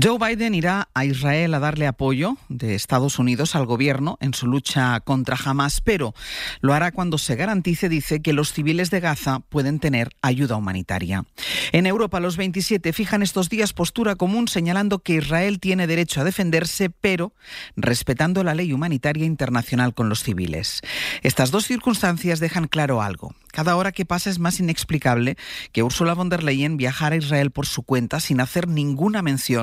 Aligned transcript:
Joe 0.00 0.18
Biden 0.18 0.54
irá 0.54 0.88
a 0.94 1.04
Israel 1.04 1.54
a 1.54 1.58
darle 1.58 1.86
apoyo 1.86 2.36
de 2.48 2.74
Estados 2.74 3.18
Unidos 3.18 3.54
al 3.54 3.66
gobierno 3.66 4.18
en 4.20 4.34
su 4.34 4.46
lucha 4.46 5.00
contra 5.00 5.36
Hamas, 5.42 5.80
pero 5.80 6.14
lo 6.60 6.74
hará 6.74 6.92
cuando 6.92 7.18
se 7.18 7.36
garantice, 7.36 7.88
dice, 7.88 8.20
que 8.22 8.32
los 8.32 8.52
civiles 8.52 8.90
de 8.90 9.00
Gaza 9.00 9.40
pueden 9.40 9.80
tener 9.80 10.10
ayuda 10.22 10.56
humanitaria. 10.56 11.24
En 11.72 11.86
Europa, 11.86 12.20
los 12.20 12.36
27 12.36 12.92
fijan 12.92 13.22
estos 13.22 13.48
días 13.48 13.72
postura 13.72 14.16
común 14.16 14.48
señalando 14.48 15.00
que 15.00 15.14
Israel 15.14 15.60
tiene 15.60 15.86
derecho 15.86 16.20
a 16.20 16.24
defenderse, 16.24 16.90
pero 16.90 17.32
respetando 17.76 18.44
la 18.44 18.54
ley 18.54 18.72
humanitaria 18.72 19.24
internacional 19.24 19.94
con 19.94 20.08
los 20.08 20.22
civiles. 20.22 20.80
Estas 21.22 21.50
dos 21.50 21.66
circunstancias 21.66 22.40
dejan 22.40 22.68
claro 22.68 23.02
algo. 23.02 23.34
Cada 23.52 23.76
hora 23.76 23.92
que 23.92 24.04
pasa 24.04 24.30
es 24.30 24.38
más 24.38 24.60
inexplicable 24.60 25.36
que 25.72 25.82
Ursula 25.82 26.14
von 26.14 26.28
der 26.28 26.44
Leyen 26.44 26.76
viajara 26.76 27.14
a 27.14 27.18
Israel 27.18 27.50
por 27.50 27.66
su 27.66 27.82
cuenta 27.82 28.20
sin 28.20 28.40
hacer 28.40 28.68
ninguna 28.68 29.22
mención 29.22 29.57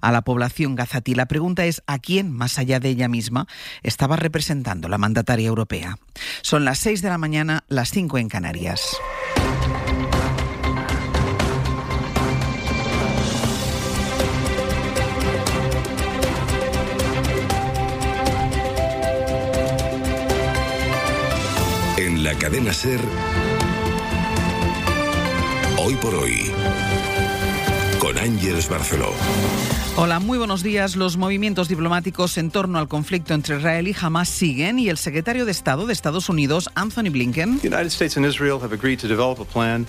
a 0.00 0.12
la 0.12 0.22
población 0.22 0.74
gazatí. 0.74 1.14
La 1.14 1.26
pregunta 1.26 1.64
es 1.64 1.82
a 1.86 1.98
quién, 1.98 2.32
más 2.32 2.58
allá 2.58 2.80
de 2.80 2.90
ella 2.90 3.08
misma, 3.08 3.46
estaba 3.82 4.16
representando 4.16 4.88
la 4.88 4.98
mandataria 4.98 5.48
europea. 5.48 5.98
Son 6.42 6.64
las 6.64 6.78
6 6.78 7.02
de 7.02 7.08
la 7.08 7.18
mañana, 7.18 7.64
las 7.68 7.90
5 7.90 8.18
en 8.18 8.28
Canarias. 8.28 8.96
En 21.96 22.24
la 22.24 22.34
cadena 22.34 22.72
Ser, 22.72 23.00
hoy 25.78 25.94
por 25.96 26.14
hoy, 26.14 26.50
con 28.20 28.28
Ángeles 28.28 28.68
Barceló. 28.68 29.12
Hola, 29.96 30.20
muy 30.20 30.38
buenos 30.38 30.62
días. 30.62 30.96
Los 30.96 31.16
movimientos 31.16 31.68
diplomáticos 31.68 32.38
en 32.38 32.50
torno 32.50 32.78
al 32.78 32.88
conflicto 32.88 33.34
entre 33.34 33.56
Israel 33.56 33.88
y 33.88 33.96
Hamas 33.98 34.28
siguen 34.28 34.78
y 34.78 34.88
el 34.88 34.98
secretario 34.98 35.44
de 35.44 35.52
Estado 35.52 35.86
de 35.86 35.92
Estados 35.92 36.28
Unidos, 36.28 36.70
Anthony 36.74 37.10
Blinken, 37.10 37.60
The 37.60 37.68
United 37.68 37.88
States 37.88 38.16
and 38.16 38.26
Israel 38.26 38.58
have 38.62 38.74
agreed 38.74 38.98
to 39.00 39.08
develop 39.08 39.40
a 39.40 39.44
plan 39.44 39.86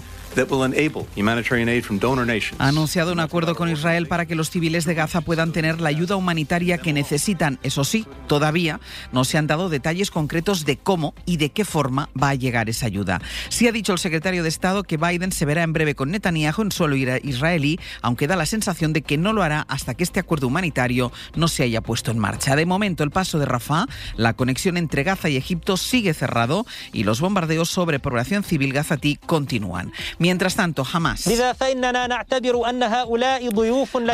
ha 2.57 2.67
anunciado 2.67 3.11
un 3.11 3.19
acuerdo 3.19 3.55
con 3.55 3.69
Israel 3.69 4.07
para 4.07 4.25
que 4.25 4.35
los 4.35 4.49
civiles 4.49 4.85
de 4.85 4.93
Gaza 4.93 5.21
puedan 5.21 5.51
tener 5.51 5.81
la 5.81 5.89
ayuda 5.89 6.15
humanitaria 6.15 6.77
que 6.77 6.93
necesitan. 6.93 7.59
Eso 7.63 7.83
sí, 7.83 8.05
todavía 8.27 8.79
no 9.11 9.25
se 9.25 9.37
han 9.37 9.47
dado 9.47 9.69
detalles 9.69 10.11
concretos 10.11 10.65
de 10.65 10.77
cómo 10.77 11.13
y 11.25 11.37
de 11.37 11.49
qué 11.49 11.65
forma 11.65 12.09
va 12.21 12.29
a 12.29 12.35
llegar 12.35 12.69
esa 12.69 12.85
ayuda. 12.85 13.21
Sí 13.49 13.67
ha 13.67 13.71
dicho 13.71 13.93
el 13.93 13.99
secretario 13.99 14.43
de 14.43 14.49
Estado 14.49 14.83
que 14.83 14.97
Biden 14.97 15.31
se 15.31 15.45
verá 15.45 15.63
en 15.63 15.73
breve 15.73 15.95
con 15.95 16.11
Netanyahu 16.11 16.61
en 16.61 16.71
suelo 16.71 16.95
israelí, 16.95 17.79
aunque 18.01 18.27
da 18.27 18.35
la 18.35 18.45
sensación 18.45 18.93
de 18.93 19.01
que 19.01 19.17
no 19.17 19.33
lo 19.33 19.43
hará 19.43 19.65
hasta 19.67 19.93
que 19.93 20.03
este 20.03 20.19
acuerdo 20.19 20.47
humanitario 20.47 21.11
no 21.35 21.47
se 21.47 21.63
haya 21.63 21.81
puesto 21.81 22.11
en 22.11 22.19
marcha. 22.19 22.55
De 22.55 22.65
momento, 22.65 23.03
el 23.03 23.11
paso 23.11 23.39
de 23.39 23.45
Rafah, 23.45 23.87
la 24.15 24.33
conexión 24.33 24.77
entre 24.77 25.03
Gaza 25.03 25.29
y 25.29 25.37
Egipto, 25.37 25.77
sigue 25.77 26.13
cerrado 26.13 26.65
y 26.93 27.03
los 27.03 27.21
bombardeos 27.21 27.69
sobre 27.69 27.99
población 27.99 28.43
civil 28.43 28.73
gazatí 28.73 29.17
continúan. 29.25 29.91
Mientras 30.21 30.53
tanto, 30.55 30.85
Hamas 30.93 31.25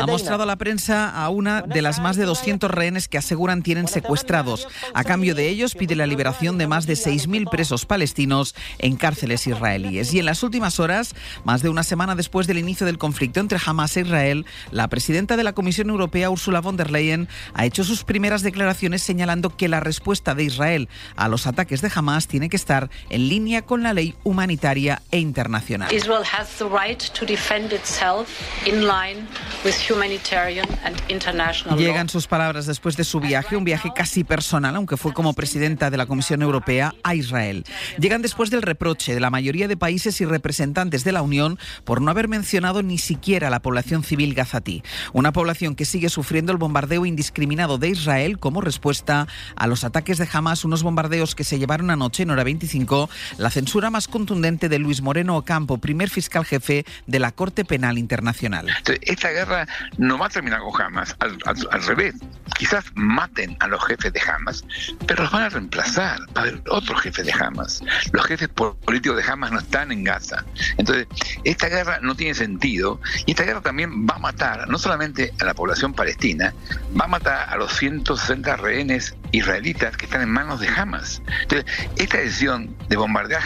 ha 0.00 0.06
mostrado 0.06 0.42
a 0.42 0.46
la 0.46 0.56
prensa 0.56 1.10
a 1.10 1.28
una 1.28 1.60
de 1.60 1.82
las 1.82 2.00
más 2.00 2.16
de 2.16 2.24
200 2.24 2.70
rehenes 2.70 3.08
que 3.08 3.18
aseguran 3.18 3.62
tienen 3.62 3.88
secuestrados. 3.88 4.68
A 4.94 5.04
cambio 5.04 5.34
de 5.34 5.50
ellos, 5.50 5.74
pide 5.74 5.96
la 5.96 6.06
liberación 6.06 6.56
de 6.56 6.66
más 6.66 6.86
de 6.86 6.94
6.000 6.94 7.50
presos 7.50 7.84
palestinos 7.84 8.54
en 8.78 8.96
cárceles 8.96 9.46
israelíes. 9.46 10.14
Y 10.14 10.20
en 10.20 10.24
las 10.24 10.42
últimas 10.42 10.80
horas, 10.80 11.14
más 11.44 11.60
de 11.60 11.68
una 11.68 11.82
semana 11.82 12.14
después 12.14 12.46
del 12.46 12.56
inicio 12.56 12.86
del 12.86 12.96
conflicto 12.96 13.40
entre 13.40 13.58
Hamas 13.62 13.94
e 13.98 14.00
Israel, 14.00 14.46
la 14.70 14.88
presidenta 14.88 15.36
de 15.36 15.44
la 15.44 15.52
Comisión 15.52 15.90
Europea, 15.90 16.30
Ursula 16.30 16.62
von 16.62 16.78
der 16.78 16.90
Leyen, 16.90 17.28
ha 17.52 17.66
hecho 17.66 17.84
sus 17.84 18.04
primeras 18.04 18.40
declaraciones 18.40 19.02
señalando 19.02 19.54
que 19.54 19.68
la 19.68 19.80
respuesta 19.80 20.34
de 20.34 20.44
Israel 20.44 20.88
a 21.16 21.28
los 21.28 21.46
ataques 21.46 21.82
de 21.82 21.90
Hamas 21.94 22.28
tiene 22.28 22.48
que 22.48 22.56
estar 22.56 22.88
en 23.10 23.28
línea 23.28 23.60
con 23.60 23.82
la 23.82 23.92
ley 23.92 24.14
humanitaria 24.24 25.02
e 25.10 25.18
internacional. 25.18 25.97
Israel 25.98 26.22
has 26.22 26.48
the 26.58 26.64
right 26.64 27.00
to 27.00 27.26
defend 27.26 27.72
itself 27.72 28.28
in 28.64 28.86
line 28.86 29.26
with 29.64 29.74
humanitarian 29.74 30.64
and 30.84 30.94
international 31.08 31.74
law. 31.74 31.84
Llegan 31.84 32.08
sus 32.08 32.28
palabras 32.28 32.66
después 32.66 32.96
de 32.96 33.02
su 33.02 33.18
viaje, 33.18 33.56
un 33.56 33.64
viaje 33.64 33.90
casi 33.92 34.22
personal, 34.22 34.76
aunque 34.76 34.96
fue 34.96 35.12
como 35.12 35.32
presidenta 35.32 35.90
de 35.90 35.96
la 35.96 36.06
Comisión 36.06 36.40
Europea 36.42 36.94
a 37.02 37.16
Israel. 37.16 37.64
Llegan 37.98 38.22
después 38.22 38.48
del 38.50 38.62
reproche 38.62 39.12
de 39.12 39.18
la 39.18 39.30
mayoría 39.30 39.66
de 39.66 39.76
países 39.76 40.20
y 40.20 40.24
representantes 40.24 41.02
de 41.02 41.10
la 41.10 41.22
Unión 41.22 41.58
por 41.82 42.00
no 42.00 42.12
haber 42.12 42.28
mencionado 42.28 42.84
ni 42.84 42.98
siquiera 42.98 43.48
a 43.48 43.50
la 43.50 43.60
población 43.60 44.04
civil 44.04 44.34
gazatí. 44.34 44.84
Una 45.12 45.32
población 45.32 45.74
que 45.74 45.84
sigue 45.84 46.10
sufriendo 46.10 46.52
el 46.52 46.58
bombardeo 46.58 47.06
indiscriminado 47.06 47.78
de 47.78 47.88
Israel 47.88 48.38
como 48.38 48.60
respuesta 48.60 49.26
a 49.56 49.66
los 49.66 49.82
ataques 49.82 50.18
de 50.18 50.28
Hamas, 50.32 50.64
unos 50.64 50.84
bombardeos 50.84 51.34
que 51.34 51.42
se 51.42 51.58
llevaron 51.58 51.90
anoche 51.90 52.22
en 52.22 52.30
hora 52.30 52.44
25, 52.44 53.10
la 53.38 53.50
censura 53.50 53.90
más 53.90 54.06
contundente 54.06 54.68
de 54.68 54.78
Luis 54.78 55.02
Moreno 55.02 55.36
Ocampo, 55.36 55.78
primer 55.88 56.10
fiscal 56.10 56.44
jefe 56.44 56.84
de 57.06 57.18
la 57.18 57.32
Corte 57.32 57.64
Penal 57.64 57.96
Internacional. 57.96 58.66
Esta 59.00 59.30
guerra 59.30 59.66
no 59.96 60.18
va 60.18 60.26
a 60.26 60.28
terminar 60.28 60.60
con 60.60 60.82
Hamas, 60.82 61.16
al, 61.18 61.82
revés. 61.84 62.14
Quizás 62.58 62.84
maten 62.94 63.56
a 63.60 63.68
los 63.68 63.82
jefes 63.86 64.12
de 64.12 64.20
Hamas, 64.20 64.66
pero 65.06 65.22
los 65.22 65.32
van 65.32 65.44
a 65.44 65.48
reemplazar. 65.48 66.18
Va 66.36 66.42
a 66.42 66.52
otros 66.76 67.00
jefes 67.00 67.24
de 67.24 67.32
Hamas. 67.32 67.82
Los 68.12 68.26
jefes 68.26 68.48
po- 68.48 68.74
políticos 68.84 69.16
de 69.16 69.32
Hamas 69.32 69.50
no 69.50 69.60
están 69.60 69.90
en 69.90 70.04
Gaza. 70.04 70.44
Entonces, 70.76 71.06
esta 71.44 71.68
guerra 71.70 72.00
no 72.02 72.14
tiene 72.14 72.34
sentido 72.34 73.00
y 73.24 73.30
esta 73.30 73.44
guerra 73.44 73.62
también 73.62 74.06
va 74.06 74.16
a 74.16 74.18
matar 74.18 74.68
no 74.68 74.76
solamente 74.76 75.32
a 75.40 75.44
la 75.46 75.54
población 75.54 75.94
palestina, 75.94 76.52
va 77.00 77.06
a 77.06 77.08
matar 77.08 77.48
a 77.48 77.56
los 77.56 77.74
160 77.78 78.56
rehenes 78.56 79.16
israelitas 79.32 79.96
que 79.96 80.04
están 80.04 80.20
en 80.20 80.28
manos 80.28 80.60
de 80.60 80.68
Hamas. 80.68 81.22
Entonces, 81.44 81.64
esta 81.96 82.18
decisión 82.18 82.76
de 82.90 82.96
bombardear 82.98 83.42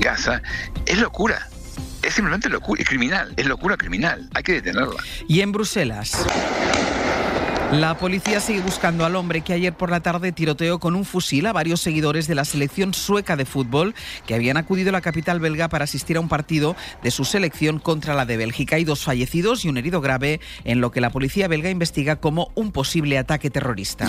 Gaza 0.00 0.40
es 0.86 0.98
locura. 0.98 1.46
Es 2.02 2.14
simplemente 2.14 2.48
locura, 2.48 2.80
es 2.80 2.88
criminal, 2.88 3.32
es 3.36 3.46
locura 3.46 3.76
criminal, 3.76 4.28
hay 4.34 4.42
que 4.42 4.52
detenerla. 4.54 5.02
Y 5.28 5.40
en 5.40 5.52
Bruselas. 5.52 6.16
La 7.72 7.96
policía 7.96 8.40
sigue 8.40 8.60
buscando 8.62 9.04
al 9.04 9.14
hombre 9.14 9.42
que 9.42 9.52
ayer 9.52 9.72
por 9.72 9.90
la 9.90 10.00
tarde 10.00 10.32
tiroteó 10.32 10.80
con 10.80 10.96
un 10.96 11.04
fusil 11.04 11.46
a 11.46 11.52
varios 11.52 11.80
seguidores 11.80 12.26
de 12.26 12.34
la 12.34 12.44
selección 12.44 12.92
sueca 12.94 13.36
de 13.36 13.44
fútbol 13.44 13.94
que 14.26 14.34
habían 14.34 14.56
acudido 14.56 14.88
a 14.88 14.92
la 14.92 15.00
capital 15.00 15.38
belga 15.38 15.68
para 15.68 15.84
asistir 15.84 16.16
a 16.16 16.20
un 16.20 16.28
partido 16.28 16.74
de 17.04 17.12
su 17.12 17.24
selección 17.24 17.78
contra 17.78 18.14
la 18.14 18.26
de 18.26 18.36
Bélgica. 18.36 18.74
Hay 18.74 18.82
dos 18.82 19.04
fallecidos 19.04 19.64
y 19.64 19.68
un 19.68 19.78
herido 19.78 20.00
grave 20.00 20.40
en 20.64 20.80
lo 20.80 20.90
que 20.90 21.00
la 21.00 21.10
policía 21.10 21.46
belga 21.46 21.70
investiga 21.70 22.16
como 22.16 22.50
un 22.56 22.72
posible 22.72 23.18
ataque 23.18 23.50
terrorista. 23.50 24.08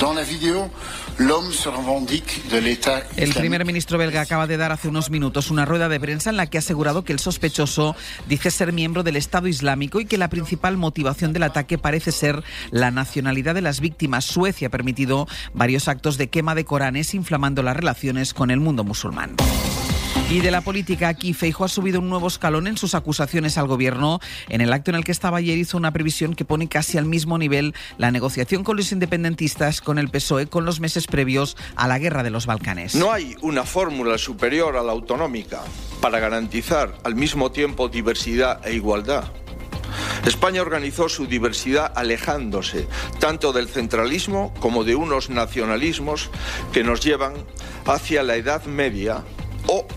El 3.16 3.34
primer 3.36 3.64
ministro 3.64 4.00
belga 4.00 4.22
acaba 4.22 4.48
de 4.48 4.58
dar 4.58 4.72
hace 4.72 4.88
unos 4.88 5.12
minutos 5.12 5.52
una 5.52 5.66
rueda 5.66 5.88
de 5.88 6.00
prensa 6.00 6.32
en 6.32 6.38
la 6.38 6.48
que 6.48 6.58
ha 6.58 6.60
asegurado 6.60 7.04
que 7.04 7.14
el 7.14 7.20
sospechoso 7.20 7.96
dice 8.28 8.50
ser 8.50 8.74
miembro 8.74 9.04
del 9.04 9.18
Estado 9.18 9.48
Islámico 9.48 10.02
y 10.02 10.06
que 10.06 10.18
la 10.18 10.30
principal 10.30 10.78
motivación 10.78 11.32
del 11.32 11.44
ataque 11.44 11.78
parece 11.78 12.12
ser 12.12 12.44
la 12.72 12.90
nacionalidad 12.90 13.51
de 13.54 13.62
las 13.62 13.80
víctimas. 13.80 14.26
Suecia 14.26 14.68
ha 14.68 14.72
permitido 14.72 15.28
varios 15.54 15.88
actos 15.88 16.18
de 16.18 16.30
quema 16.30 16.56
de 16.56 16.66
Coranes 16.66 17.14
inflamando 17.14 17.64
las 17.64 17.76
relaciones 17.76 18.34
con 18.34 18.52
el 18.52 18.60
mundo 18.60 18.84
musulmán. 18.84 19.36
Y 20.32 20.40
de 20.40 20.50
la 20.50 20.62
política, 20.62 21.10
aquí 21.10 21.34
Feijo 21.34 21.66
ha 21.66 21.68
subido 21.68 22.00
un 22.00 22.10
nuevo 22.10 22.28
escalón 22.28 22.68
en 22.68 22.78
sus 22.78 22.96
acusaciones 22.96 23.58
al 23.58 23.68
gobierno. 23.68 24.22
En 24.48 24.62
el 24.62 24.72
acto 24.72 24.90
en 24.90 24.96
el 24.96 25.04
que 25.04 25.12
estaba 25.12 25.40
ayer 25.40 25.58
hizo 25.58 25.76
una 25.76 25.92
previsión 25.92 26.36
que 26.36 26.46
pone 26.46 26.70
casi 26.70 26.98
al 26.98 27.06
mismo 27.06 27.38
nivel 27.38 27.76
la 27.98 28.12
negociación 28.12 28.64
con 28.64 28.78
los 28.78 28.94
independentistas 28.94 29.82
con 29.82 30.00
el 30.00 30.08
PSOE 30.08 30.48
con 30.48 30.64
los 30.64 30.80
meses 30.80 31.06
previos 31.06 31.58
a 31.76 31.90
la 31.90 32.00
guerra 32.00 32.24
de 32.24 32.30
los 32.30 32.46
Balcanes. 32.46 32.96
No 32.96 33.12
hay 33.12 33.36
una 33.42 33.64
fórmula 33.66 34.18
superior 34.18 34.78
a 34.78 34.84
la 34.84 34.94
autonómica 34.94 35.64
para 36.00 36.20
garantizar 36.20 36.98
al 37.04 37.16
mismo 37.16 37.52
tiempo 37.52 37.90
diversidad 37.90 38.66
e 38.66 38.74
igualdad. 38.74 39.41
España 40.26 40.62
organizó 40.62 41.10
su 41.10 41.26
diversidad 41.26 41.92
alejándose 41.96 42.88
tanto 43.20 43.54
del 43.54 43.68
centralismo 43.68 44.54
como 44.60 44.84
de 44.84 44.96
unos 44.96 45.30
nacionalismos 45.30 46.30
que 46.72 46.84
nos 46.84 47.02
llevan 47.02 47.34
hacia 47.86 48.24
la 48.24 48.36
Edad 48.36 48.66
Media 48.66 49.24
o 49.68 49.88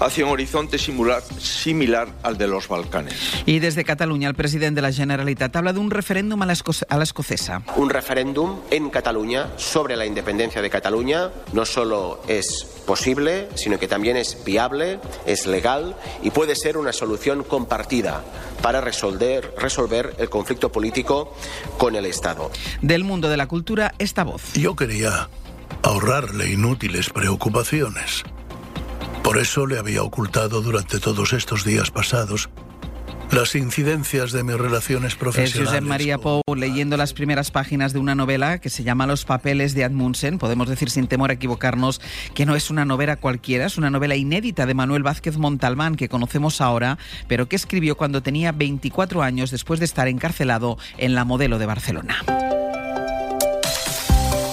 hacia 0.00 0.24
un 0.24 0.32
horizonte 0.32 0.78
similar, 0.78 1.22
similar, 1.38 2.08
al 2.22 2.38
de 2.38 2.46
los 2.46 2.68
Balcanes. 2.68 3.14
Y 3.46 3.58
desde 3.58 3.84
Cataluña, 3.84 4.28
el 4.28 4.34
presidente 4.34 4.76
de 4.76 4.82
la 4.82 4.92
Generalitat 4.92 5.54
habla 5.56 5.72
de 5.72 5.80
un 5.80 5.90
referéndum 5.90 6.40
a 6.42 6.46
la, 6.46 6.52
esco 6.52 6.72
a 6.88 6.96
la 6.96 7.04
escocesa. 7.04 7.62
Un 7.76 7.90
referéndum 7.90 8.60
en 8.70 8.90
Cataluña 8.90 9.48
sobre 9.56 9.96
la 9.96 10.06
independencia 10.06 10.62
de 10.62 10.70
Cataluña 10.70 11.30
no 11.52 11.64
solo 11.64 12.22
es 12.28 12.64
posible, 12.86 13.48
sino 13.54 13.78
que 13.78 13.88
también 13.88 14.16
es 14.16 14.44
viable, 14.44 15.00
es 15.26 15.46
legal 15.46 15.96
y 16.22 16.30
puede 16.30 16.54
ser 16.54 16.76
una 16.76 16.92
solución 16.92 17.44
compartida 17.44 18.24
para 18.62 18.80
resolver, 18.80 19.54
resolver 19.58 20.14
el 20.18 20.28
conflicto 20.30 20.70
político 20.72 21.34
con 21.76 21.96
el 21.96 22.06
Estado. 22.06 22.50
Del 22.82 23.04
mundo 23.04 23.28
de 23.28 23.36
la 23.36 23.46
cultura, 23.46 23.94
esta 23.98 24.24
voz. 24.24 24.54
Yo 24.54 24.74
quería 24.76 25.28
ahorrarle 25.82 26.50
inútiles 26.50 27.10
preocupaciones. 27.10 28.24
Por 29.22 29.38
eso 29.38 29.66
le 29.66 29.78
había 29.78 30.02
ocultado 30.02 30.62
durante 30.62 30.98
todos 30.98 31.32
estos 31.32 31.64
días 31.64 31.90
pasados 31.90 32.48
las 33.30 33.54
incidencias 33.54 34.32
de 34.32 34.42
mis 34.42 34.56
relaciones 34.56 35.14
profesionales. 35.14 35.54
Es 35.54 35.68
Josep 35.68 35.84
María 35.84 36.18
Pou 36.18 36.42
leyendo 36.56 36.96
las 36.96 37.12
primeras 37.12 37.50
páginas 37.50 37.92
de 37.92 37.98
una 37.98 38.14
novela 38.14 38.58
que 38.58 38.70
se 38.70 38.84
llama 38.84 39.06
Los 39.06 39.24
papeles 39.24 39.74
de 39.74 39.84
Admundsen. 39.84 40.38
Podemos 40.38 40.68
decir 40.68 40.90
sin 40.90 41.06
temor 41.06 41.30
a 41.30 41.34
equivocarnos 41.34 42.00
que 42.34 42.46
no 42.46 42.56
es 42.56 42.70
una 42.70 42.84
novela 42.84 43.16
cualquiera, 43.16 43.66
es 43.66 43.76
una 43.76 43.90
novela 43.90 44.16
inédita 44.16 44.66
de 44.66 44.74
Manuel 44.74 45.02
Vázquez 45.02 45.36
Montalbán 45.36 45.96
que 45.96 46.08
conocemos 46.08 46.60
ahora, 46.60 46.98
pero 47.26 47.48
que 47.48 47.56
escribió 47.56 47.96
cuando 47.96 48.22
tenía 48.22 48.52
24 48.52 49.22
años 49.22 49.50
después 49.50 49.78
de 49.78 49.86
estar 49.86 50.08
encarcelado 50.08 50.78
en 50.96 51.14
la 51.14 51.24
modelo 51.24 51.58
de 51.58 51.66
Barcelona. 51.66 52.67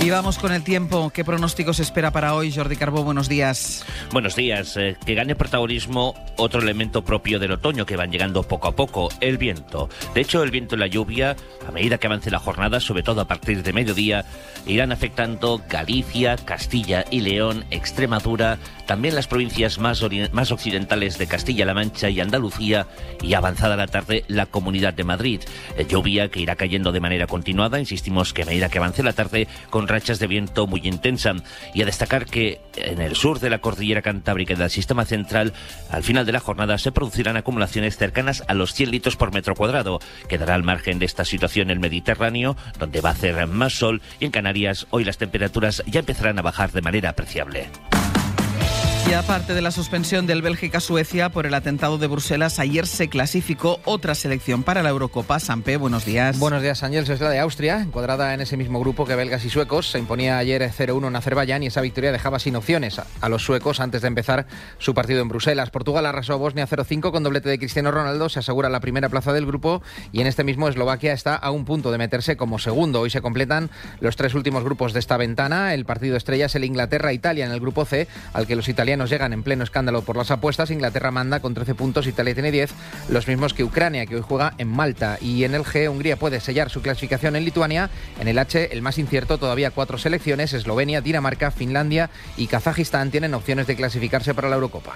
Y 0.06 0.12
vamos 0.12 0.38
con 0.38 0.52
el 0.52 0.64
tiempo. 0.64 1.10
¿Qué 1.10 1.26
pronóstico 1.26 1.74
se 1.74 1.82
espera 1.82 2.12
para 2.12 2.36
hoy? 2.36 2.54
Jordi 2.54 2.76
Carbó, 2.76 3.04
buenos 3.04 3.28
días. 3.28 3.84
Buenos 4.12 4.36
días. 4.36 4.78
Eh, 4.78 4.96
que 5.04 5.16
gane 5.16 5.34
protagonismo 5.34 6.14
otro 6.38 6.62
elemento 6.62 7.04
propio 7.04 7.40
del 7.40 7.54
otoño 7.54 7.88
que 7.88 7.96
van 7.96 8.12
llegando 8.12 8.44
poco 8.44 8.68
a 8.68 8.76
poco, 8.76 9.10
el 9.20 9.40
viento. 9.40 9.90
De 10.14 10.22
hecho, 10.22 10.44
el 10.44 10.52
viento 10.52 10.76
y 10.76 10.78
la 10.78 10.86
lluvia, 10.86 11.36
a 11.68 11.72
medida 11.72 11.98
que 11.98 12.06
avance 12.06 12.30
la 12.30 12.38
jornada, 12.38 12.80
sobre 12.80 13.02
todo 13.02 13.20
a 13.20 13.28
partir 13.28 13.64
de 13.64 13.74
mediodía, 13.74 14.26
irán 14.68 14.92
afectando 14.92 15.60
Galicia, 15.68 16.36
Castilla 16.38 17.06
y 17.10 17.22
León, 17.22 17.66
Extremadura, 17.72 18.60
también 18.86 19.16
las 19.16 19.28
provincias 19.28 19.80
más, 19.80 20.04
más 20.32 20.52
occidentales 20.52 21.18
de 21.18 21.26
Castilla-La 21.26 21.74
Mancha 21.74 22.10
y 22.10 22.20
Andalucía 22.20 22.86
y 23.24 23.34
avanzada 23.34 23.76
la 23.76 23.88
tarde 23.88 24.24
la 24.28 24.46
Comunidad 24.46 24.94
de 24.94 25.04
Madrid. 25.04 25.42
Eh, 25.78 25.88
lluvia 25.90 26.30
que 26.30 26.42
irá 26.42 26.56
cayendo 26.56 26.92
de 26.92 27.00
manera 27.00 27.26
continuada, 27.26 27.80
insistimos 27.80 28.34
que 28.34 28.44
a 28.44 28.46
medida 28.46 28.70
que 28.70 28.78
avance 28.78 29.02
la 29.02 29.14
tarde, 29.14 29.48
con 29.72 29.88
rachas 29.96 30.20
de 30.20 30.28
viento 30.28 30.68
muy 30.68 30.82
intensa. 30.84 31.34
Y 31.74 31.82
a 31.82 31.86
destacar 31.86 32.26
que 32.26 32.60
en 32.76 33.00
el 33.00 33.16
sur 33.16 33.40
de 33.40 33.50
la 33.50 33.60
cordillera 33.60 34.02
cantábrica 34.02 34.54
del 34.54 34.70
sistema 34.70 35.06
central, 35.06 35.54
al 35.90 36.04
final 36.04 36.26
de 36.26 36.34
la 36.34 36.42
jornada 36.42 36.78
se 36.78 36.92
producirán 36.92 37.38
acumulaciones 37.38 37.96
cercanas 37.96 38.44
a 38.50 38.54
los 38.54 38.74
100 38.74 38.92
litros 38.92 39.16
por 39.16 39.34
metro 39.34 39.56
cuadrado. 39.56 40.00
Quedará 40.28 40.56
al 40.56 40.64
margen 40.64 41.00
de 41.00 41.06
esta 41.06 41.24
situación 41.24 41.70
el 41.70 41.80
Mediterráneo, 41.80 42.58
donde 42.78 43.00
va 43.00 43.10
a 43.10 43.14
hacer 43.14 43.48
más 43.48 43.74
sol, 43.74 44.02
y 44.20 44.26
en 44.26 44.32
Canarias 44.32 44.86
hoy 44.90 45.06
las 45.06 45.18
temperaturas 45.18 45.82
ya 45.86 46.02
empezarán 46.02 46.40
a 46.40 46.42
bajar 46.42 46.74
de 46.74 46.82
manera 46.82 47.12
apreciable. 47.12 47.70
Y 49.08 49.14
aparte 49.14 49.54
de 49.54 49.62
la 49.62 49.70
suspensión 49.70 50.26
del 50.26 50.42
Bélgica-Suecia 50.42 51.30
por 51.30 51.46
el 51.46 51.54
atentado 51.54 52.00
de 52.00 52.08
Bruselas, 52.08 52.58
ayer 52.58 52.88
se 52.88 53.08
clasificó 53.08 53.80
otra 53.86 54.16
selección 54.16 54.64
para 54.64 54.82
la 54.82 54.90
Eurocopa. 54.90 55.40
Sampe, 55.40 55.78
buenos 55.78 56.06
días. 56.06 56.40
Buenos 56.40 56.64
días, 56.64 56.82
Ángel. 56.82 57.08
Es 57.08 57.22
la 57.22 57.30
de 57.30 57.38
Austria, 57.38 57.82
encuadrada 57.82 58.34
en 58.34 58.42
ese 58.42 58.58
mismo 58.58 58.80
grupo 58.80 59.06
que 59.06 59.16
belgas 59.16 59.46
y 59.46 59.52
suecos. 59.52 59.92
Se 59.92 60.00
imponía 60.00 60.40
ayer 60.40 60.64
0-1 60.64 61.08
en 61.08 61.16
Azerbaiyán 61.16 61.62
y 61.62 61.68
esa 61.68 61.82
victoria 61.82 62.12
dejaba 62.12 62.40
sin 62.40 62.56
opciones 62.56 63.00
a 63.22 63.30
los 63.30 63.44
suecos 63.44 63.80
antes 63.80 64.02
de 64.02 64.08
empezar 64.08 64.48
su 64.80 64.96
partido 64.96 65.22
en 65.22 65.28
Bruselas. 65.28 65.70
Portugal 65.70 66.08
arrasó 66.08 66.34
a 66.34 66.38
Bosnia 66.38 66.68
0-5 66.68 67.12
con 67.12 67.22
doblete 67.22 67.48
de 67.48 67.60
Cristiano 67.60 67.92
Ronaldo. 67.92 68.28
Se 68.30 68.40
asegura 68.40 68.70
la 68.70 68.80
primera 68.80 69.10
plaza 69.10 69.34
del 69.34 69.46
grupo 69.46 69.84
y 70.14 70.22
en 70.22 70.28
este 70.28 70.44
mismo 70.44 70.68
Eslovaquia 70.68 71.14
está 71.14 71.36
a 71.36 71.52
un 71.52 71.66
punto 71.66 71.92
de 71.92 72.00
meterse 72.00 72.38
como 72.38 72.58
segundo. 72.58 73.02
Hoy 73.02 73.12
se 73.12 73.22
completan 73.22 73.70
los 74.00 74.16
tres 74.16 74.34
últimos 74.34 74.64
grupos 74.64 74.94
de 74.94 75.00
esta 75.00 75.16
ventana. 75.16 75.76
El 75.76 75.86
partido 75.86 76.18
estrella 76.18 76.48
es 76.48 76.56
el 76.56 76.64
Inglaterra-Italia 76.64 77.46
en 77.46 77.52
el 77.52 77.60
grupo 77.60 77.86
C, 77.86 78.08
al 78.34 78.48
que 78.48 78.56
los 78.56 78.68
italianos 78.68 78.95
llegan 79.04 79.34
en 79.34 79.44
pleno 79.44 79.66
escándalo 79.66 80.02
por 80.02 80.16
las 80.16 80.32
apuestas. 80.32 80.72
Inglaterra 80.72 81.12
manda 81.12 81.42
con 81.42 81.54
13 81.54 81.76
puntos, 81.76 82.08
Italia 82.08 82.34
tiene 82.34 82.52
10, 82.52 82.72
los 83.10 83.28
mismos 83.28 83.54
que 83.54 83.66
Ucrania, 83.66 84.06
que 84.06 84.16
hoy 84.16 84.24
juega 84.26 84.54
en 84.58 84.70
Malta. 84.70 85.18
Y 85.20 85.44
en 85.44 85.54
el 85.54 85.64
G, 85.64 85.90
Hungría 85.90 86.16
puede 86.16 86.40
sellar 86.40 86.70
su 86.70 86.82
clasificación 86.82 87.36
en 87.36 87.44
Lituania. 87.44 87.90
En 88.20 88.30
el 88.30 88.40
H, 88.40 88.70
el 88.72 88.82
más 88.82 88.98
incierto, 88.98 89.38
todavía 89.38 89.72
cuatro 89.72 89.98
selecciones, 89.98 90.54
Eslovenia, 90.54 91.02
Dinamarca, 91.02 91.52
Finlandia 91.52 92.10
y 92.38 92.48
Kazajistán 92.48 93.12
tienen 93.12 93.34
opciones 93.34 93.68
de 93.68 93.76
clasificarse 93.76 94.34
para 94.34 94.48
la 94.48 94.56
Eurocopa. 94.56 94.96